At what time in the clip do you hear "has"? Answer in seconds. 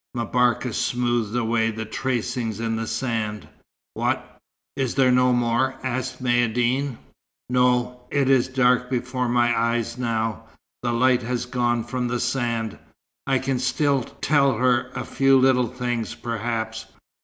11.21-11.45